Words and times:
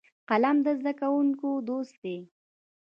قلم 0.29 0.57
د 0.65 0.67
زده 0.79 0.93
کوونکو 1.01 1.49
دوست 1.69 1.95
دی 2.03 2.17